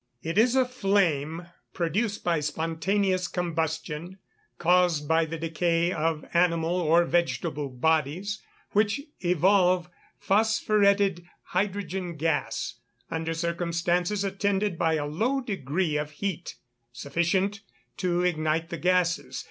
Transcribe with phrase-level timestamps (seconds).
[0.27, 1.45] _It is a flame
[1.75, 4.17] produced by spontaneous combustion,
[4.57, 8.41] caused by the decay of animal or vegetable bodies,
[8.71, 12.79] which evolve phosphoretted hydrogen gas,
[13.11, 16.55] under circumstances attended by a low degree of heat,
[16.91, 17.61] sufficient
[17.97, 19.39] to ignite the gases.